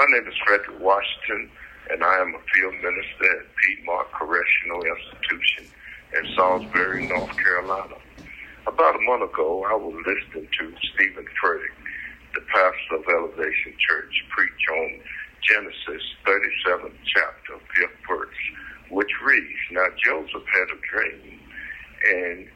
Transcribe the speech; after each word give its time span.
My 0.00 0.06
name 0.16 0.26
is 0.26 0.40
Frederick 0.48 0.80
Washington, 0.80 1.50
and 1.92 2.02
I 2.02 2.24
am 2.24 2.32
a 2.32 2.40
field 2.56 2.72
minister 2.80 3.36
at 3.36 3.52
Piedmont 3.52 4.08
Correctional 4.16 4.80
Institution 4.80 5.68
in 6.16 6.24
Salisbury, 6.32 7.04
North 7.06 7.36
Carolina. 7.44 8.00
About 8.64 8.96
a 8.96 9.02
month 9.04 9.28
ago, 9.28 9.60
I 9.68 9.76
was 9.76 9.92
listening 10.08 10.48
to 10.48 10.72
Steven 10.94 11.26
Furtick, 11.36 11.76
the 12.32 12.40
pastor 12.48 12.96
of 12.96 13.04
Elevation 13.12 13.76
Church, 13.76 14.14
preach 14.32 14.64
on 14.72 15.04
Genesis 15.44 16.04
37th 16.24 16.96
chapter, 17.04 17.60
5th 17.60 18.00
verse, 18.08 18.42
which 18.88 19.12
reads, 19.22 19.60
Now 19.70 19.84
Joseph 20.02 20.48
had 20.48 20.68
a 20.72 20.80
dream, 20.96 21.40
and 22.08 22.48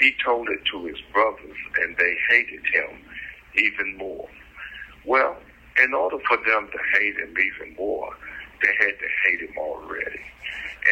he 0.00 0.14
told 0.24 0.48
it 0.48 0.64
to 0.72 0.86
his 0.86 1.04
brothers, 1.12 1.58
and 1.84 1.94
they 1.98 2.16
hated 2.30 2.64
him 2.72 3.04
even 3.60 3.98
more. 3.98 4.26
Well, 5.04 5.36
in 5.84 5.94
order 5.94 6.18
for 6.28 6.36
them 6.38 6.68
to 6.72 6.78
hate 6.98 7.16
him 7.16 7.34
even 7.38 7.74
more, 7.76 8.10
they 8.62 8.72
had 8.78 8.98
to 8.98 9.08
hate 9.24 9.40
him 9.40 9.56
already. 9.58 10.20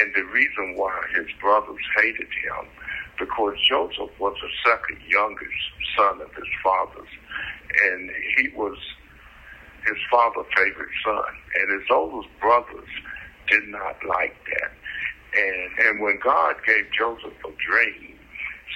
And 0.01 0.15
the 0.15 0.25
reason 0.25 0.77
why 0.77 0.95
his 1.15 1.27
brothers 1.41 1.83
hated 1.97 2.29
him, 2.29 2.69
because 3.19 3.55
Joseph 3.69 4.11
was 4.19 4.35
the 4.41 4.71
second 4.71 4.99
youngest 5.09 5.63
son 5.97 6.21
of 6.21 6.33
his 6.35 6.53
father's, 6.63 7.09
and 7.93 8.11
he 8.37 8.49
was 8.55 8.77
his 9.87 9.99
father's 10.11 10.47
favorite 10.57 10.93
son. 11.05 11.33
And 11.61 11.81
his 11.81 11.89
oldest 11.91 12.29
brothers 12.41 12.89
did 13.49 13.69
not 13.69 13.97
like 14.07 14.37
that. 14.61 14.73
And 15.37 15.87
and 15.87 16.01
when 16.01 16.19
God 16.23 16.57
gave 16.67 16.87
Joseph 16.97 17.35
a 17.45 17.53
dream, 17.71 18.19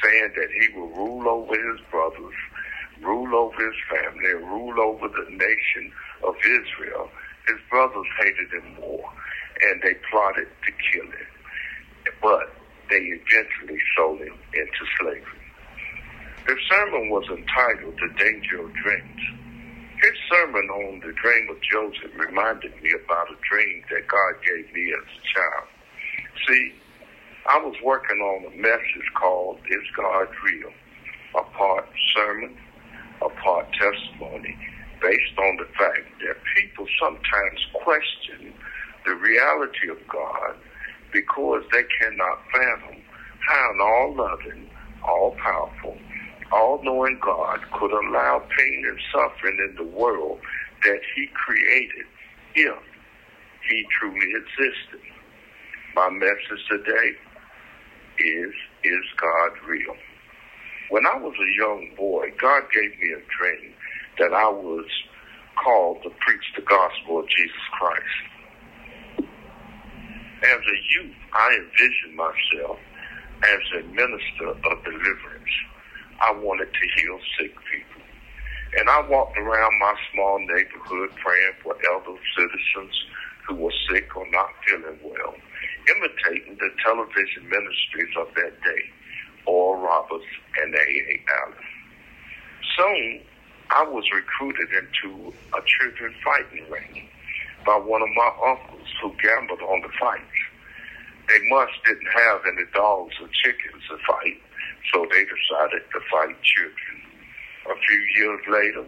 saying 0.03 0.33
that 0.37 0.49
he 0.61 0.79
will 0.79 0.89
rule 0.89 1.29
over 1.29 1.55
his 1.55 1.81
brothers, 1.91 2.35
rule 3.01 3.35
over 3.35 3.57
his 3.57 3.81
family, 3.91 4.35
rule 4.35 4.81
over 4.81 5.09
the 5.09 5.31
nation 5.31 5.93
of 6.25 6.35
Israel, 6.39 7.09
his 7.47 7.59
brothers 7.71 8.07
hated 8.19 8.51
him 8.53 8.75
more, 8.81 9.09
and 9.63 9.83
they 9.83 9.95
plotted 10.11 10.47
to 10.47 10.73
kill 10.93 11.07
him. 11.07 11.31
But 12.21 12.55
they 12.91 12.99
eventually 12.99 13.81
sold 13.97 14.21
him 14.21 14.35
into 14.55 14.83
slavery. 15.01 15.43
The 16.47 16.57
sermon 16.71 17.09
was 17.11 17.25
entitled 17.31 17.95
The 18.01 18.11
Danger 18.19 18.67
of 18.67 18.73
Dreams. 18.75 19.23
His 20.03 20.13
sermon 20.31 20.67
on 20.69 21.01
the 21.01 21.13
dream 21.23 21.49
of 21.51 21.57
Joseph 21.63 22.11
reminded 22.19 22.75
me 22.83 22.91
about 23.05 23.31
a 23.31 23.39
dream 23.49 23.85
that 23.91 24.09
God 24.09 24.35
gave 24.45 24.73
me 24.75 24.93
as 24.93 25.07
a 25.07 25.23
child. 25.31 25.69
See, 26.49 26.73
I 27.47 27.59
was 27.59 27.75
working 27.85 28.19
on 28.19 28.53
a 28.53 28.57
message 28.57 29.09
called 29.15 29.59
Is 29.71 29.87
God 29.97 30.27
Real? 30.45 30.73
A 31.39 31.45
part 31.57 31.87
sermon, 32.17 32.57
a 33.23 33.29
part 33.29 33.67
testimony, 33.79 34.57
based 35.03 35.39
on 35.39 35.57
the 35.59 35.67
fact 35.79 36.07
that 36.23 36.37
people 36.57 36.87
sometimes 37.03 37.61
question 37.85 38.55
the 39.05 39.15
reality 39.17 39.91
of 39.91 39.99
God 40.09 40.57
because 41.13 41.63
they 41.73 41.85
cannot 42.01 42.39
fathom 42.53 43.03
how 43.49 43.73
an 43.75 43.81
all-loving, 43.81 44.71
all-powerful, 45.07 45.99
all-knowing 46.53 47.19
God 47.25 47.59
could 47.79 47.91
allow 47.93 48.43
pain 48.57 48.85
and 48.89 48.99
suffering 49.13 49.59
in 49.71 49.77
the 49.77 49.91
world 49.93 50.39
that 50.85 51.01
he 51.17 51.29
created 51.35 52.07
if 52.55 52.79
he 53.69 53.85
truly 54.01 54.31
existed. 54.37 55.01
My 55.95 56.09
message 56.11 56.65
today 56.71 57.11
is, 58.19 58.55
is 58.85 59.05
God 59.21 59.51
real? 59.69 59.97
When 60.91 61.07
I 61.07 61.17
was 61.19 61.35
a 61.35 61.51
young 61.59 61.95
boy, 61.97 62.33
God 62.41 62.63
gave 62.73 62.91
me 63.01 63.13
a 63.13 63.23
dream 63.39 63.75
that 64.23 64.33
I 64.33 64.49
was 64.49 64.87
called 65.59 65.99
to 66.05 66.11
preach 66.23 66.47
the 66.55 66.63
gospel 66.63 67.19
of 67.19 67.27
Jesus 67.29 67.67
Christ. 67.75 68.19
As 70.47 70.63
a 70.63 70.79
youth, 70.95 71.17
I 71.35 71.59
envisioned 71.59 72.15
myself 72.15 72.79
as 73.43 73.63
a 73.79 73.83
minister 73.91 74.55
of 74.55 74.77
deliverance. 74.87 75.55
I 76.23 76.31
wanted 76.39 76.71
to 76.71 76.85
heal 77.03 77.19
sick 77.39 77.51
people. 77.67 78.03
And 78.79 78.89
I 78.89 79.03
walked 79.11 79.37
around 79.37 79.79
my 79.81 79.95
small 80.15 80.39
neighborhood 80.39 81.11
praying 81.19 81.59
for 81.63 81.75
elder 81.91 82.19
citizens 82.39 82.95
who 83.49 83.57
were 83.57 83.75
sick 83.91 84.07
or 84.17 84.31
not 84.31 84.51
feeling 84.67 84.99
well 85.03 85.35
imitating 85.91 86.57
the 86.59 86.71
television 86.85 87.43
ministries 87.49 88.15
of 88.19 88.29
that 88.37 88.55
day, 88.63 88.83
Oral 89.47 89.83
Roberts 89.83 90.31
and 90.63 90.75
A.A. 90.75 91.15
Allen. 91.43 91.67
Soon, 92.79 93.21
I 93.75 93.85
was 93.85 94.05
recruited 94.13 94.69
into 94.69 95.33
a 95.57 95.61
children's 95.65 96.17
fighting 96.23 96.69
ring 96.69 97.09
by 97.65 97.77
one 97.77 98.03
of 98.03 98.09
my 98.15 98.31
uncles 98.45 98.89
who 99.01 99.17
gambled 99.23 99.63
on 99.63 99.81
the 99.81 99.89
fights. 99.99 100.41
They 101.29 101.41
must 101.49 101.73
didn't 101.87 102.13
have 102.13 102.41
any 102.45 102.69
dogs 102.75 103.15
or 103.21 103.29
chickens 103.33 103.83
to 103.89 103.97
fight, 104.07 104.37
so 104.93 105.07
they 105.09 105.25
decided 105.25 105.89
to 105.89 106.01
fight 106.13 106.37
children. 106.45 106.97
A 107.71 107.77
few 107.89 108.01
years 108.21 108.41
later, 108.51 108.85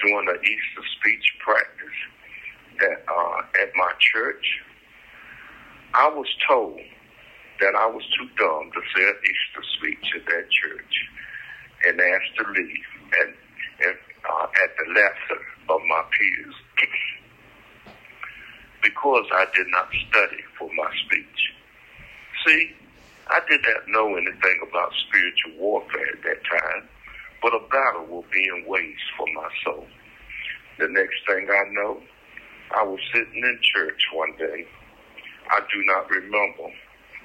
during 0.00 0.28
an 0.28 0.40
Easter 0.40 0.84
speech 0.96 1.26
practice 1.44 1.98
that 2.80 3.04
uh, 3.04 3.38
at 3.60 3.76
my 3.76 3.92
church, 4.00 4.62
I 5.92 6.08
was 6.08 6.28
told 6.48 6.80
that 7.60 7.74
I 7.74 7.86
was 7.86 8.04
too 8.16 8.28
dumb 8.38 8.70
to 8.72 8.80
say 8.96 9.04
an 9.04 9.20
Easter 9.20 9.64
speech 9.76 10.06
at 10.16 10.24
that 10.32 10.50
church 10.50 10.94
and 11.86 12.00
asked 12.00 12.36
to 12.38 12.50
leave 12.52 12.88
and, 13.20 13.34
and 13.84 13.96
at 14.62 14.70
the 14.76 14.92
lesser 14.92 15.42
of 15.68 15.80
my 15.88 16.02
peers 16.18 16.54
because 18.82 19.26
I 19.32 19.46
did 19.56 19.66
not 19.68 19.88
study 20.08 20.42
for 20.58 20.68
my 20.74 20.90
speech. 21.06 21.40
See, 22.46 22.72
I 23.28 23.40
did 23.48 23.60
not 23.62 23.88
know 23.88 24.16
anything 24.16 24.60
about 24.68 24.92
spiritual 25.08 25.58
warfare 25.58 26.12
at 26.12 26.22
that 26.22 26.44
time, 26.44 26.88
but 27.40 27.54
a 27.54 27.60
battle 27.70 28.06
will 28.06 28.26
be 28.30 28.44
in 28.44 28.64
waste 28.66 29.08
for 29.16 29.26
my 29.34 29.48
soul. 29.64 29.86
The 30.78 30.88
next 30.88 31.16
thing 31.26 31.48
I 31.48 31.64
know, 31.72 32.02
I 32.76 32.82
was 32.82 33.00
sitting 33.12 33.42
in 33.42 33.58
church 33.74 34.02
one 34.12 34.36
day 34.38 34.66
I 35.50 35.60
do 35.72 35.84
not 35.84 36.08
remember 36.08 36.72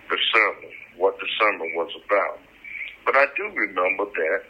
the 0.09 0.17
sermon, 0.33 0.71
what 0.97 1.17
the 1.19 1.27
sermon 1.39 1.71
was 1.75 1.91
about. 2.05 2.39
But 3.05 3.15
I 3.15 3.25
do 3.37 3.49
remember 3.55 4.05
that 4.05 4.41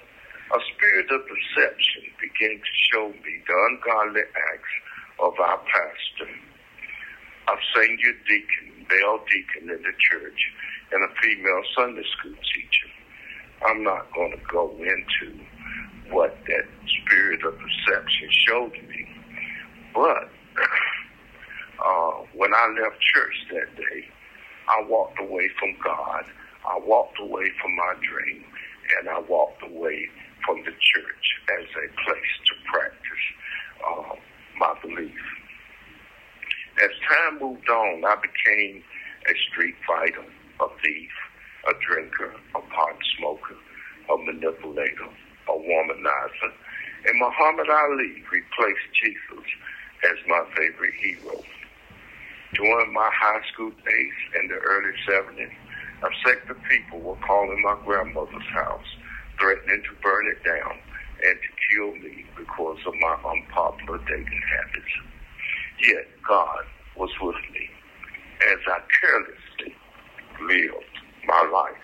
a 0.49 0.59
spirit 0.73 1.05
of 1.11 1.21
deception 1.29 2.09
began 2.17 2.57
to 2.57 2.73
show 2.89 3.09
me 3.09 3.33
the 3.45 3.53
ungodly 3.69 4.25
acts 4.49 4.75
of 5.21 5.33
our 5.39 5.61
pastor, 5.61 6.31
a 7.49 7.55
senior 7.75 8.13
deacon, 8.27 8.85
male 8.89 9.19
deacon 9.29 9.69
in 9.69 9.81
the 9.81 9.93
church, 10.09 10.41
and 10.91 11.03
a 11.03 11.13
female 11.21 11.61
Sunday 11.77 12.03
school 12.17 12.33
teacher. 12.33 12.89
I'm 13.67 13.83
not 13.83 14.11
going 14.15 14.31
to 14.31 14.43
go 14.51 14.71
into 14.73 15.37
what 16.09 16.35
that 16.47 16.65
spirit 17.03 17.41
of 17.45 17.53
deception 17.53 18.29
showed 18.47 18.73
me, 18.73 19.05
but 19.93 20.29
uh, 21.85 22.11
when 22.33 22.53
I 22.55 22.65
left 22.81 22.97
church 23.01 23.35
that 23.51 23.75
day, 23.75 24.07
I 24.67 24.83
walked 24.87 25.19
away 25.19 25.49
from 25.59 25.75
God. 25.83 26.25
I 26.65 26.79
walked 26.79 27.19
away 27.19 27.51
from 27.61 27.75
my 27.75 27.93
dream, 28.01 28.43
and 28.99 29.09
I 29.09 29.19
walked 29.19 29.61
away 29.63 30.09
from 30.49 30.65
the 30.65 30.73
church 30.73 31.25
as 31.61 31.65
a 31.77 31.87
place 32.01 32.33
to 32.49 32.53
practice 32.73 33.25
uh, 33.85 34.15
my 34.57 34.73
belief. 34.81 35.21
As 36.81 36.89
time 37.05 37.37
moved 37.37 37.69
on, 37.69 38.01
I 38.03 38.15
became 38.17 38.81
a 39.29 39.33
street 39.51 39.75
fighter, 39.85 40.25
a 40.25 40.67
thief, 40.81 41.13
a 41.69 41.73
drinker, 41.85 42.33
a 42.55 42.61
pot 42.73 42.97
smoker, 43.17 43.57
a 44.09 44.17
manipulator, 44.25 45.13
a 45.49 45.53
womanizer, 45.53 46.51
and 47.05 47.19
Muhammad 47.19 47.69
Ali 47.69 48.25
replaced 48.33 48.89
Jesus 49.05 49.45
as 50.03 50.17
my 50.27 50.41
favorite 50.57 50.97
hero. 51.03 51.43
During 52.55 52.91
my 52.91 53.09
high 53.13 53.41
school 53.53 53.69
days 53.69 54.17
in 54.41 54.47
the 54.47 54.57
early 54.57 54.93
70s, 55.07 55.53
a 56.01 56.09
sect 56.25 56.49
of 56.49 56.57
people 56.71 57.01
were 57.01 57.19
calling 57.27 57.61
my 57.61 57.75
grandmother's 57.85 58.49
house, 58.55 58.89
threatening 59.39 59.81
to 59.83 59.95
burn 60.03 60.27
it 60.27 60.43
down 60.43 60.77
and 61.23 61.35
to 61.35 61.49
kill 61.69 61.95
me 62.03 62.25
because 62.37 62.77
of 62.85 62.93
my 62.99 63.15
unpopular 63.25 63.99
dating 64.07 64.41
habits. 64.57 64.93
Yet 65.81 66.07
God 66.27 66.63
was 66.97 67.09
with 67.21 67.39
me 67.53 67.69
as 68.51 68.59
I 68.67 68.79
carelessly 69.01 69.75
lived 70.41 70.95
my 71.25 71.49
life. 71.51 71.83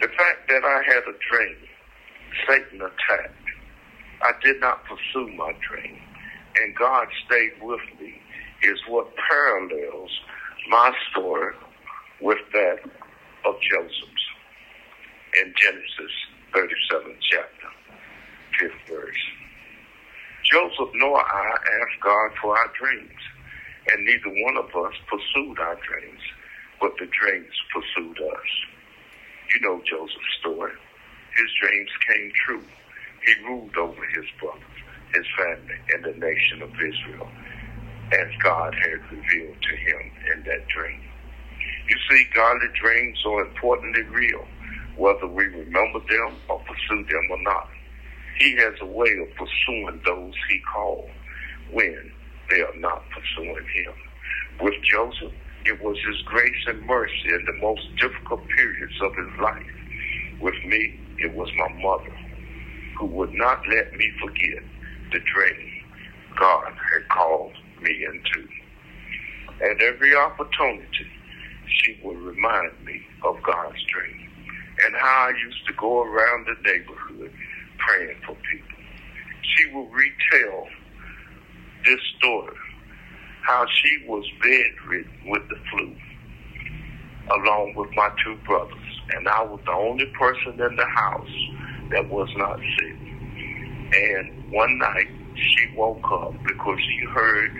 The 0.00 0.08
fact 0.08 0.48
that 0.48 0.64
I 0.64 0.82
had 0.86 1.02
a 1.04 1.16
dream, 1.30 1.56
Satan 2.46 2.80
attacked. 2.80 3.32
I 4.22 4.32
did 4.42 4.60
not 4.60 4.84
pursue 4.84 5.28
my 5.36 5.52
dream, 5.68 5.98
and 6.60 6.74
God 6.74 7.06
stayed 7.26 7.52
with 7.62 7.80
me 8.00 8.20
is 8.62 8.78
what 8.88 9.08
parallels 9.28 10.10
my 10.68 10.92
story 11.10 11.54
with 12.20 12.38
that 12.52 12.78
of 13.44 13.54
Joseph's 13.60 14.26
in 15.42 15.52
Genesis 15.60 16.12
37 16.56 17.16
chapter, 17.30 17.68
5th 18.64 18.88
verse. 18.88 19.24
Joseph 20.50 20.94
nor 20.94 21.20
I 21.20 21.50
asked 21.52 22.00
God 22.02 22.30
for 22.40 22.56
our 22.56 22.72
dreams, 22.80 23.20
and 23.92 24.06
neither 24.06 24.32
one 24.42 24.56
of 24.56 24.66
us 24.72 24.94
pursued 25.10 25.58
our 25.60 25.76
dreams, 25.84 26.22
but 26.80 26.92
the 26.98 27.08
dreams 27.12 27.52
pursued 27.74 28.18
us. 28.20 28.50
You 29.52 29.60
know 29.68 29.82
Joseph's 29.84 30.36
story. 30.40 30.72
His 31.36 31.50
dreams 31.60 31.90
came 32.08 32.32
true. 32.46 32.64
He 33.26 33.44
ruled 33.44 33.76
over 33.76 34.02
his 34.16 34.26
brothers, 34.40 34.78
his 35.14 35.26
family, 35.36 35.78
and 35.92 36.04
the 36.04 36.18
nation 36.18 36.62
of 36.62 36.70
Israel, 36.72 37.28
as 38.12 38.28
God 38.42 38.74
had 38.80 39.00
revealed 39.12 39.60
to 39.60 39.76
him 39.76 40.02
in 40.34 40.44
that 40.44 40.68
dream. 40.68 41.02
You 41.88 41.96
see, 42.10 42.24
godly 42.34 42.68
dreams 42.80 43.18
are 43.26 43.42
importantly 43.42 44.04
real, 44.04 44.44
whether 44.98 45.26
we 45.26 45.44
remember 45.44 46.00
them 46.08 46.38
or 46.48 46.60
pursue 46.60 47.04
them 47.06 47.28
or 47.30 47.42
not. 47.42 47.68
He 48.38 48.56
has 48.56 48.74
a 48.82 48.86
way 48.86 49.10
of 49.20 49.28
pursuing 49.36 50.00
those 50.06 50.34
he 50.48 50.60
called 50.74 51.08
when 51.72 52.12
they 52.50 52.60
are 52.60 52.76
not 52.78 53.02
pursuing 53.10 53.66
him. 53.74 53.94
With 54.60 54.74
Joseph, 54.90 55.32
it 55.66 55.82
was 55.82 55.96
his 56.06 56.22
grace 56.26 56.64
and 56.68 56.86
mercy 56.86 57.28
in 57.28 57.44
the 57.46 57.60
most 57.62 57.82
difficult 58.00 58.42
periods 58.56 58.94
of 59.02 59.12
his 59.16 59.40
life. 59.42 59.76
With 60.40 60.54
me, 60.66 61.00
it 61.18 61.34
was 61.34 61.48
my 61.58 61.68
mother 61.82 62.14
who 62.98 63.06
would 63.06 63.32
not 63.34 63.60
let 63.68 63.92
me 63.94 64.10
forget 64.22 64.62
the 65.12 65.20
dream 65.34 65.70
God 66.38 66.72
had 66.92 67.08
called 67.10 67.52
me 67.82 68.04
into. 68.04 68.48
At 69.62 69.82
every 69.82 70.14
opportunity, 70.16 71.08
she 71.68 71.98
would 72.04 72.18
remind 72.18 72.84
me 72.84 73.02
of 73.24 73.36
God's 73.44 73.82
dream 73.92 74.25
and 74.84 74.94
how 74.94 75.28
I 75.28 75.32
used 75.44 75.66
to 75.68 75.72
go 75.74 76.02
around 76.02 76.46
the 76.46 76.70
neighborhood 76.70 77.32
praying 77.78 78.16
for 78.26 78.36
people. 78.52 78.78
She 79.42 79.72
will 79.72 79.88
retell 79.88 80.66
this 81.84 82.00
story, 82.18 82.56
how 83.42 83.64
she 83.66 84.04
was 84.06 84.24
bedridden 84.42 85.30
with 85.30 85.42
the 85.48 85.56
flu, 85.70 85.96
along 87.30 87.74
with 87.76 87.88
my 87.96 88.10
two 88.24 88.36
brothers. 88.46 89.00
And 89.14 89.28
I 89.28 89.42
was 89.44 89.60
the 89.64 89.72
only 89.72 90.06
person 90.18 90.60
in 90.60 90.76
the 90.76 90.86
house 90.94 91.36
that 91.92 92.10
was 92.10 92.28
not 92.36 92.58
sick. 92.78 92.96
And 93.94 94.52
one 94.52 94.78
night, 94.78 95.08
she 95.34 95.76
woke 95.76 96.04
up 96.12 96.32
because 96.46 96.78
she 96.80 97.06
heard 97.14 97.50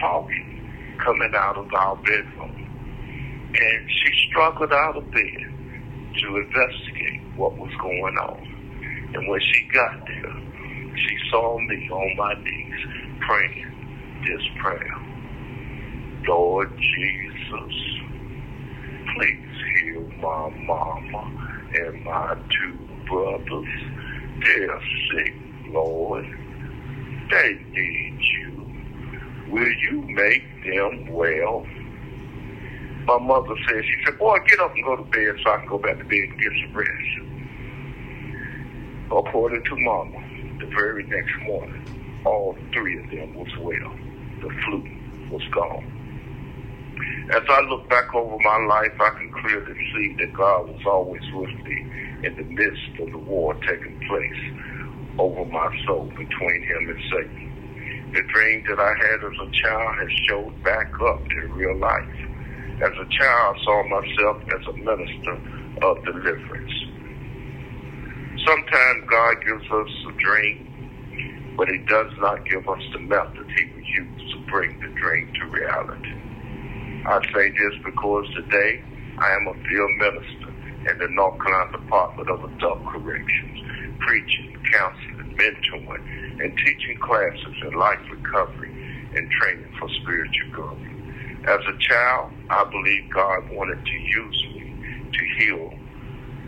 talking 0.00 0.98
coming 1.04 1.32
out 1.34 1.56
of 1.56 1.72
our 1.72 1.96
bedroom. 1.96 2.68
And 3.48 3.90
she 3.90 4.12
struggled 4.28 4.72
out 4.72 4.96
of 4.96 5.10
bed 5.10 5.49
to 6.22 6.36
investigate 6.38 7.20
what 7.36 7.56
was 7.58 7.72
going 7.82 8.16
on. 8.18 8.40
And 9.14 9.28
when 9.28 9.40
she 9.40 9.68
got 9.72 10.06
there, 10.06 10.34
she 10.96 11.16
saw 11.30 11.58
me 11.58 11.88
on 11.90 12.16
my 12.16 12.34
knees 12.42 13.18
praying 13.26 14.22
this 14.26 14.42
prayer. 14.62 14.96
Lord 16.28 16.70
Jesus, 16.78 17.74
please 19.14 19.58
heal 19.82 20.02
my 20.22 20.50
mama 20.66 21.70
and 21.74 22.04
my 22.04 22.36
two 22.50 22.78
brothers. 23.08 23.68
They're 24.44 24.80
sick, 25.12 25.34
Lord. 25.70 26.26
They 27.30 27.54
need 27.72 28.18
you. 28.40 28.66
Will 29.50 29.72
you 29.90 30.02
make 30.02 30.44
them 30.64 31.08
well? 31.12 31.66
My 33.10 33.18
mother 33.18 33.56
said, 33.66 33.82
she 33.84 33.96
said, 34.06 34.20
boy, 34.20 34.38
get 34.46 34.60
up 34.60 34.72
and 34.72 34.84
go 34.84 34.94
to 34.94 35.02
bed 35.02 35.34
so 35.42 35.50
I 35.50 35.58
can 35.58 35.68
go 35.68 35.78
back 35.78 35.98
to 35.98 36.04
bed 36.04 36.30
and 36.30 36.38
get 36.40 36.52
some 36.62 36.76
rest. 36.76 37.42
According 39.10 39.64
to 39.64 39.76
Mama, 39.78 40.22
the 40.60 40.66
very 40.78 41.02
next 41.06 41.32
morning, 41.44 42.22
all 42.24 42.56
three 42.72 43.02
of 43.02 43.10
them 43.10 43.34
was 43.34 43.50
well. 43.58 43.96
The 44.42 44.50
flu 44.62 44.84
was 45.32 45.42
gone. 45.52 46.02
As 47.34 47.42
I 47.48 47.62
look 47.62 47.90
back 47.90 48.14
over 48.14 48.38
my 48.44 48.66
life, 48.70 48.94
I 49.00 49.10
can 49.18 49.32
clearly 49.42 49.74
see 49.92 50.16
that 50.20 50.32
God 50.32 50.68
was 50.68 50.82
always 50.86 51.22
with 51.34 51.50
me 51.66 51.86
in 52.22 52.36
the 52.36 52.44
midst 52.44 53.00
of 53.00 53.10
the 53.10 53.18
war 53.18 53.54
taking 53.66 53.98
place 54.06 54.42
over 55.18 55.44
my 55.46 55.68
soul 55.84 56.06
between 56.06 56.62
him 56.62 56.90
and 56.90 57.00
Satan. 57.10 58.12
The 58.14 58.22
dream 58.32 58.62
that 58.68 58.78
I 58.78 58.94
had 59.02 59.18
as 59.18 59.38
a 59.42 59.50
child 59.50 59.94
has 59.98 60.10
showed 60.28 60.62
back 60.62 60.92
up 61.02 61.22
in 61.42 61.52
real 61.52 61.76
life. 61.80 62.29
As 62.82 62.92
a 62.92 63.08
child, 63.10 63.56
I 63.56 63.64
saw 63.64 63.78
myself 63.88 64.36
as 64.52 64.62
a 64.68 64.76
minister 64.78 65.34
of 65.82 66.04
deliverance. 66.04 66.74
Sometimes 68.46 69.00
God 69.10 69.34
gives 69.46 69.64
us 69.70 69.90
a 70.10 70.12
dream, 70.24 70.82
but 71.56 71.68
he 71.68 71.78
does 71.88 72.12
not 72.20 72.44
give 72.46 72.68
us 72.68 72.82
the 72.94 73.00
method 73.00 73.46
he 73.56 73.64
will 73.74 73.86
use 74.06 74.32
to 74.32 74.38
bring 74.52 74.70
the 74.80 74.88
dream 75.00 75.32
to 75.40 75.46
reality. 75.50 76.14
I 77.06 77.20
say 77.34 77.50
this 77.50 77.74
because 77.84 78.26
today 78.36 78.80
I 79.18 79.28
am 79.36 79.48
a 79.48 79.54
field 79.68 79.92
minister 79.98 80.50
in 80.92 80.98
the 81.00 81.08
North 81.10 81.38
Carolina 81.42 81.72
Department 81.82 82.28
of 82.30 82.44
Adult 82.44 82.86
Corrections, 82.92 83.58
preaching, 84.06 84.54
counseling, 84.72 85.36
mentoring, 85.36 86.04
and 86.44 86.52
teaching 86.64 86.98
classes 87.02 87.56
in 87.66 87.78
life 87.78 88.00
recovery 88.12 88.70
and 89.16 89.28
training 89.42 89.72
for 89.80 89.88
spiritual 90.02 90.50
growth. 90.52 90.89
As 91.48 91.60
a 91.66 91.78
child, 91.80 92.32
I 92.50 92.64
believe 92.70 93.10
God 93.14 93.48
wanted 93.52 93.84
to 93.84 93.92
use 93.92 94.46
me 94.54 95.10
to 95.10 95.24
heal 95.38 95.72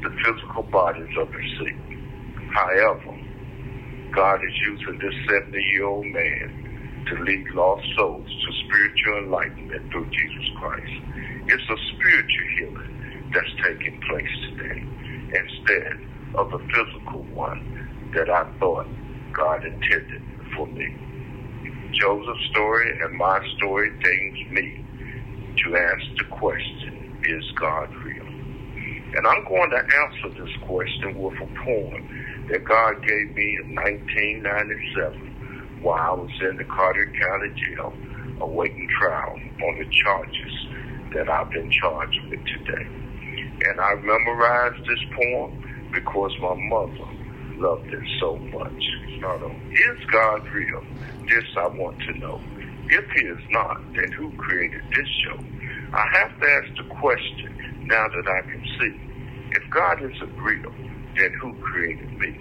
the 0.03 0.11
physical 0.23 0.65
bodies 0.65 1.09
of 1.19 1.29
the 1.33 1.43
sick. 1.59 1.77
However, 2.53 3.19
God 4.15 4.41
is 4.45 4.55
using 4.69 4.99
this 4.99 5.15
70 5.31 5.59
year 5.73 5.87
old 5.87 6.07
man 6.07 7.05
to 7.09 7.23
lead 7.25 7.49
lost 7.55 7.83
souls 7.97 8.29
to 8.29 8.53
spiritual 8.67 9.19
enlightenment 9.25 9.91
through 9.93 10.11
Jesus 10.11 10.47
Christ. 10.61 10.93
It's 11.49 11.71
a 11.71 11.79
spiritual 11.97 12.49
healing 12.59 13.31
that's 13.33 13.55
taking 13.65 13.99
place 14.11 14.35
today 14.51 14.85
instead 15.33 16.01
of 16.37 16.51
the 16.51 16.59
physical 16.69 17.23
one 17.35 18.13
that 18.15 18.29
I 18.29 18.45
thought 18.61 18.87
God 19.33 19.65
intended 19.65 20.23
for 20.55 20.67
me. 20.67 21.12
Joseph's 22.03 22.51
story 22.51 22.99
and 23.01 23.17
my 23.17 23.39
story 23.59 23.91
brings 24.03 24.51
me 24.51 24.85
to 25.63 25.77
ask 25.77 26.03
the 26.19 26.25
question, 26.35 27.23
is 27.23 27.45
God 27.53 27.95
real? 28.03 28.27
And 28.27 29.25
I'm 29.25 29.47
going 29.47 29.71
to 29.71 29.79
answer 29.79 30.35
this 30.35 30.51
question 30.67 31.15
with 31.23 31.35
a 31.35 31.47
poem 31.65 32.03
that 32.51 32.65
God 32.65 33.07
gave 33.07 33.37
me 33.37 33.57
in 33.63 33.77
1997 33.77 35.79
while 35.83 36.03
I 36.03 36.11
was 36.19 36.31
in 36.41 36.57
the 36.57 36.65
Carter 36.65 37.07
County 37.07 37.55
Jail 37.55 37.95
awaiting 38.41 38.89
trial 38.99 39.39
on 39.39 39.79
the 39.79 39.87
charges 40.03 40.55
that 41.15 41.31
I've 41.31 41.53
been 41.53 41.71
charged 41.71 42.19
with 42.31 42.43
today. 42.51 42.87
And 43.71 43.81
I 43.81 43.95
memorized 44.03 44.83
this 44.91 45.05
poem 45.15 45.63
because 45.95 46.33
my 46.43 46.55
mother 46.67 47.22
loved 47.63 47.95
it 47.95 48.03
so 48.21 48.37
much. 48.37 48.83
Is 49.73 50.05
God 50.11 50.43
real? 50.53 50.83
This 51.29 51.45
I 51.57 51.69
want 51.69 51.97
to 52.01 52.19
know. 52.19 52.41
If 52.89 53.05
he 53.15 53.23
is 53.23 53.39
not, 53.51 53.81
then 53.95 54.11
who 54.13 54.33
created 54.37 54.83
this 54.91 55.07
show? 55.25 55.39
I 55.95 56.05
have 56.19 56.41
to 56.41 56.47
ask 56.47 56.69
the 56.77 56.95
question 56.97 57.87
now 57.87 58.09
that 58.09 58.29
I 58.29 58.41
can 58.51 58.65
see. 58.81 59.01
If 59.53 59.71
God 59.71 60.03
isn't 60.03 60.43
real, 60.43 60.73
then 61.17 61.33
who 61.41 61.55
created 61.63 62.11
me? 62.19 62.35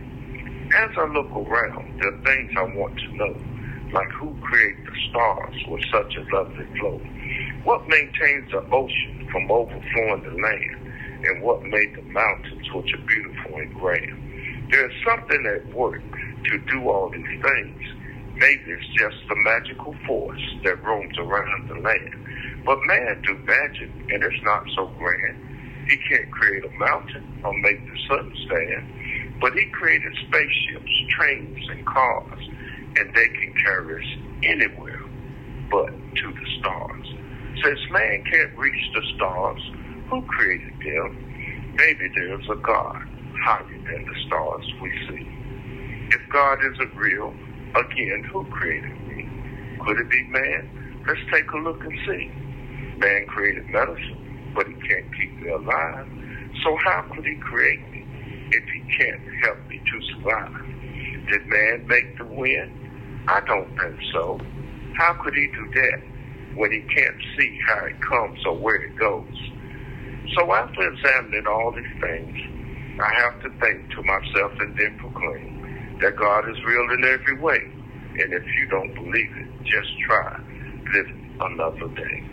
As 0.76 0.90
I 0.98 1.06
look 1.06 1.30
around, 1.32 2.02
there 2.02 2.14
are 2.14 2.24
things 2.24 2.52
I 2.58 2.64
want 2.64 2.98
to 2.98 3.16
know, 3.16 3.36
like 3.94 4.10
who 4.14 4.36
created 4.42 4.88
the 4.88 4.98
stars 5.10 5.56
with 5.68 5.84
such 5.94 6.16
a 6.18 6.36
lovely 6.36 6.66
flow? 6.80 7.00
What 7.64 7.88
maintains 7.88 8.50
the 8.52 8.64
ocean 8.72 9.30
from 9.32 9.52
overflowing 9.52 10.24
the 10.24 10.42
land? 10.42 10.90
And 11.24 11.44
what 11.44 11.62
made 11.64 11.96
the 11.96 12.02
mountains 12.02 12.66
which 12.74 12.92
are 12.96 13.06
beautiful 13.06 13.58
and 13.58 13.74
grand? 13.76 14.31
There 14.72 14.90
is 14.90 14.96
something 15.06 15.46
at 15.48 15.76
work 15.76 16.02
to 16.46 16.58
do 16.72 16.90
all 16.90 17.10
these 17.12 17.44
things. 17.44 17.84
Maybe 18.36 18.72
it's 18.72 18.88
just 18.98 19.18
the 19.28 19.36
magical 19.44 19.94
force 20.08 20.42
that 20.64 20.82
roams 20.82 21.18
around 21.20 21.68
the 21.68 21.76
land. 21.76 22.64
But 22.66 22.80
man 22.86 23.22
do 23.28 23.38
magic, 23.40 23.90
and 24.10 24.24
it's 24.24 24.44
not 24.44 24.64
so 24.78 24.88
grand. 24.98 25.90
He 25.90 25.98
can't 26.10 26.32
create 26.32 26.64
a 26.64 26.72
mountain 26.80 27.42
or 27.44 27.54
make 27.60 27.84
the 27.86 27.98
sun 28.08 28.34
stand, 28.46 29.42
but 29.42 29.52
he 29.54 29.66
created 29.74 30.14
spaceships, 30.30 30.92
trains, 31.20 31.70
and 31.70 31.86
cars, 31.86 32.40
and 32.96 33.14
they 33.14 33.28
can 33.28 33.54
carry 33.66 34.02
us 34.02 34.10
anywhere 34.46 35.04
but 35.70 35.90
to 36.16 36.32
the 36.32 36.48
stars. 36.62 37.08
Since 37.62 37.80
man 37.92 38.24
can't 38.32 38.58
reach 38.58 38.92
the 38.96 39.02
stars, 39.18 39.62
who 40.10 40.22
created 40.24 40.74
them? 40.80 41.76
Maybe 41.76 42.10
there's 42.16 42.48
a 42.50 42.56
God 42.56 43.21
higher 43.42 43.66
than 43.66 44.06
the 44.06 44.16
stars 44.28 44.66
we 44.82 44.92
see. 45.10 45.28
If 46.14 46.22
God 46.32 46.60
isn't 46.74 46.96
real, 46.96 47.34
again, 47.76 48.24
who 48.32 48.46
created 48.46 48.96
me? 49.08 49.28
Could 49.86 49.98
it 50.00 50.10
be 50.10 50.24
man? 50.28 51.04
Let's 51.08 51.20
take 51.34 51.50
a 51.52 51.58
look 51.58 51.84
and 51.84 51.98
see. 52.06 52.32
Man 52.98 53.26
created 53.28 53.68
medicine, 53.70 54.52
but 54.56 54.68
he 54.68 54.74
can't 54.74 55.06
keep 55.16 55.42
me 55.42 55.50
alive. 55.50 56.08
So 56.64 56.78
how 56.84 57.06
could 57.16 57.26
he 57.26 57.36
create 57.38 57.82
me 57.92 58.06
if 58.52 58.64
he 58.70 58.82
can't 58.98 59.22
help 59.44 59.58
me 59.68 59.80
to 59.80 60.02
survive? 60.14 60.66
Did 61.32 61.48
man 61.48 61.88
make 61.88 62.18
the 62.18 62.26
wind? 62.26 62.78
I 63.28 63.42
don't 63.48 63.70
think 63.78 63.96
so. 64.14 64.40
How 64.98 65.14
could 65.24 65.34
he 65.34 65.48
do 65.48 65.72
that 65.82 66.00
when 66.56 66.72
he 66.72 66.82
can't 66.94 67.16
see 67.38 67.60
how 67.68 67.86
it 67.86 68.00
comes 68.02 68.40
or 68.46 68.58
where 68.58 68.76
it 68.76 68.98
goes? 68.98 69.52
So 70.38 70.54
after 70.54 70.92
examining 70.92 71.48
all 71.48 71.72
these 71.72 72.02
things, 72.02 72.61
I 73.00 73.14
have 73.22 73.42
to 73.44 73.50
think 73.62 73.90
to 73.92 74.04
myself 74.04 74.52
and 74.60 74.78
then 74.78 74.98
proclaim 75.00 75.98
that 76.02 76.18
God 76.18 76.50
is 76.50 76.58
real 76.66 76.88
in 76.98 77.06
every 77.06 77.40
way. 77.40 77.60
And 78.20 78.34
if 78.34 78.44
you 78.60 78.68
don't 78.70 78.94
believe 78.96 79.32
it, 79.38 79.64
just 79.64 79.90
try 80.08 80.40
Live 80.94 81.08
another 81.42 81.88
day. 81.96 82.24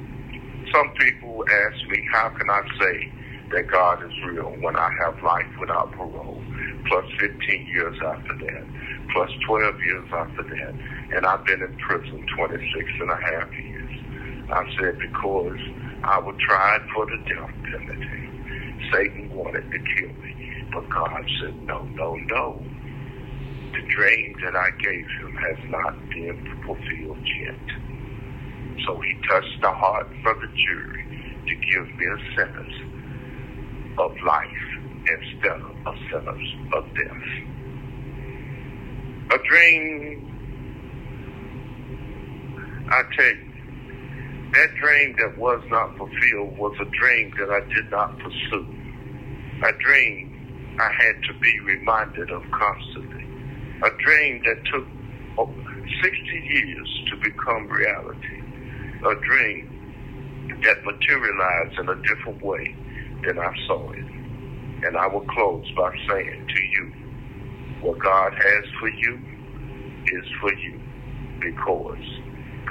Some 0.74 0.90
people 0.98 1.44
ask 1.46 1.88
me, 1.90 2.02
how 2.12 2.30
can 2.30 2.50
I 2.50 2.62
say 2.80 3.12
that 3.52 3.70
God 3.70 4.04
is 4.04 4.12
real 4.26 4.50
when 4.60 4.76
I 4.76 4.90
have 5.04 5.22
life 5.22 5.46
without 5.60 5.92
parole, 5.92 6.42
plus 6.88 7.04
15 7.20 7.66
years 7.68 7.96
after 8.04 8.34
that, 8.46 8.64
plus 9.14 9.30
12 9.46 9.74
years 9.86 10.08
after 10.12 10.42
that, 10.42 10.74
and 11.16 11.26
I've 11.26 11.44
been 11.46 11.62
in 11.62 11.76
prison 11.86 12.26
26 12.36 12.86
and 13.00 13.10
a 13.10 13.16
half 13.16 13.48
years. 13.62 13.92
I 14.52 14.64
said, 14.80 14.98
because 14.98 15.60
I 16.04 16.18
was 16.20 16.36
tried 16.48 16.82
for 16.94 17.06
the 17.06 17.18
death 17.28 17.54
penalty. 17.70 18.24
Satan 18.92 19.30
wanted 19.34 19.70
to 19.70 19.78
kill 19.96 20.14
me, 20.22 20.32
but 20.78 20.90
God 20.90 21.24
said, 21.40 21.56
no, 21.66 21.82
no, 21.94 22.14
no. 22.14 22.62
The 23.72 23.82
dream 23.96 24.36
that 24.44 24.54
I 24.54 24.70
gave 24.80 25.06
him 25.18 25.34
has 25.34 25.70
not 25.70 25.94
been 26.10 26.62
fulfilled 26.64 27.26
yet. 27.42 27.66
So 28.86 29.00
he 29.00 29.14
touched 29.28 29.60
the 29.60 29.72
heart 29.72 30.06
for 30.22 30.34
the 30.34 30.46
jury 30.54 31.04
to 31.48 31.54
give 31.56 31.86
me 31.96 32.06
a 32.06 32.18
sentence 32.36 32.74
of 33.98 34.12
life 34.24 34.68
instead 35.10 35.60
of 35.60 35.74
a 35.86 35.94
sentence 36.12 36.48
of 36.74 36.84
death. 36.94 37.28
A 39.32 39.38
dream, 39.48 40.32
I 42.88 43.02
tell 43.16 43.26
you, 43.26 43.52
that 44.54 44.68
dream 44.80 45.16
that 45.18 45.36
was 45.38 45.60
not 45.70 45.98
fulfilled 45.98 46.56
was 46.56 46.76
a 46.80 46.84
dream 47.00 47.32
that 47.38 47.50
I 47.50 47.60
did 47.74 47.90
not 47.90 48.16
pursue. 48.18 48.66
A 49.64 49.72
dream 49.84 50.27
I 50.80 50.90
had 50.98 51.16
to 51.28 51.40
be 51.40 51.60
reminded 51.60 52.30
of 52.30 52.42
constantly. 52.52 53.26
A 53.84 53.90
dream 54.04 54.42
that 54.46 54.58
took 54.72 54.86
60 56.02 56.18
years 56.54 57.04
to 57.10 57.16
become 57.22 57.68
reality. 57.68 58.42
A 59.06 59.14
dream 59.26 59.84
that 60.64 60.84
materialized 60.84 61.78
in 61.80 61.88
a 61.90 61.96
different 62.02 62.42
way 62.44 62.76
than 63.26 63.38
I 63.38 63.52
saw 63.66 63.90
it. 63.92 64.06
And 64.84 64.96
I 64.96 65.06
will 65.08 65.26
close 65.34 65.66
by 65.76 65.90
saying 66.10 66.46
to 66.48 66.62
you, 66.62 66.92
what 67.82 67.98
God 68.00 68.32
has 68.34 68.64
for 68.80 68.90
you 68.90 69.20
is 70.06 70.24
for 70.40 70.54
you 70.54 70.80
because 71.40 72.04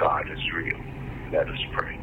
God 0.00 0.24
is 0.32 0.40
real. 0.56 0.78
Let 1.32 1.48
us 1.48 1.58
pray. 1.76 1.98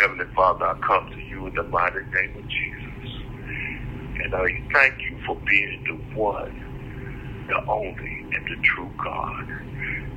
Heavenly 0.00 0.26
Father, 0.36 0.66
I 0.66 0.74
come 0.86 1.08
to 1.10 1.20
you 1.20 1.46
in 1.48 1.54
the 1.54 1.64
mighty 1.64 2.00
name 2.14 2.36
of 2.36 2.44
Jesus. 2.48 2.93
And 4.22 4.34
I 4.34 4.46
thank 4.72 4.94
you 5.10 5.18
for 5.26 5.36
being 5.48 5.84
the 5.88 6.20
one, 6.20 6.78
the 7.48 7.66
only, 7.68 8.22
and 8.34 8.46
the 8.46 8.56
true 8.62 8.90
God 9.04 9.46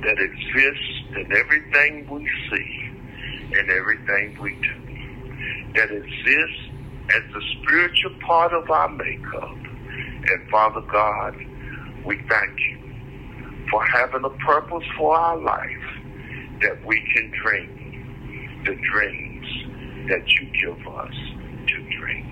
that 0.04 0.18
exists 0.18 1.02
in 1.16 1.32
everything 1.36 2.06
we 2.10 2.28
see 2.50 2.90
and 3.58 3.70
everything 3.70 4.36
we 4.42 4.56
do. 4.56 4.96
That 5.74 5.90
exists 5.92 6.70
as 7.14 7.22
the 7.34 7.42
spiritual 7.62 8.12
part 8.26 8.52
of 8.52 8.70
our 8.70 8.90
makeup. 8.90 9.58
And 10.30 10.50
Father 10.50 10.82
God, 10.92 11.34
we 12.06 12.18
thank 12.28 12.58
you 12.70 12.94
for 13.70 13.84
having 13.94 14.24
a 14.24 14.30
purpose 14.46 14.84
for 14.98 15.16
our 15.16 15.38
life 15.38 16.12
that 16.62 16.86
we 16.86 17.02
can 17.14 17.32
dream 17.42 17.94
the 18.66 18.76
dreams 18.92 19.46
that 20.08 20.22
you 20.40 20.46
give 20.60 20.88
us 20.88 21.14
to 21.68 21.98
dream. 21.98 22.30